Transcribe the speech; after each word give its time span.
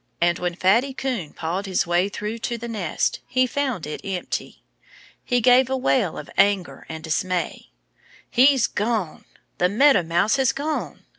And 0.19 0.39
when 0.39 0.55
Fatty 0.55 0.95
Coon 0.95 1.31
pawed 1.31 1.67
his 1.67 1.85
way 1.85 2.09
through 2.09 2.39
to 2.39 2.57
the 2.57 2.67
nest 2.67 3.19
he 3.27 3.45
found 3.45 3.85
it 3.85 4.01
empty. 4.03 4.63
He 5.23 5.41
gave 5.41 5.69
a 5.69 5.77
wail 5.77 6.17
of 6.17 6.27
anger 6.39 6.87
and 6.89 7.03
dismay. 7.03 7.69
"He's 8.27 8.65
gone! 8.65 9.25
The 9.59 9.69
Meadow 9.69 10.01
Mouse 10.01 10.37
has 10.37 10.53
gone!" 10.53 11.05